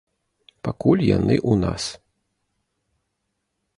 Пакуль 0.67 1.03
яны 1.17 1.35
ў 1.41 1.53
нас. 1.65 1.83